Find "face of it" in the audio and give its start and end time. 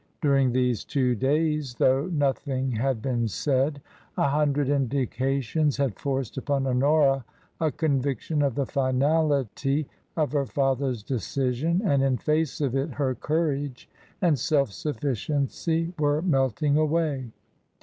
12.17-12.93